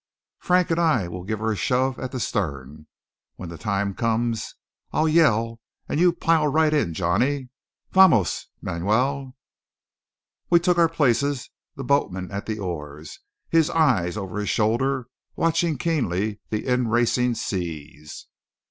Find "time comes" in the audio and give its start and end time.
3.59-4.55